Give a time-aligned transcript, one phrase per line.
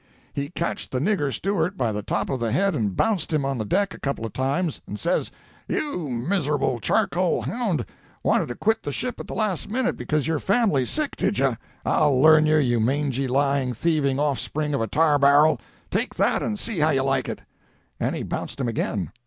[0.33, 3.59] He catched the nigger steward by the top of the head and bounced him on
[3.59, 5.29] the deck a couple of times, and says:
[5.67, 7.85] "You miserable charcoal hound!
[8.23, 11.55] Wanted to quit the ship at the last minute, because your family's sick, did you!
[11.85, 15.61] I'll learn you, you mangy, lying, thieving, off spring of a tar barrel!
[15.91, 17.41] Take that, and see how you like it!"
[17.99, 19.11] "And he bounced him again.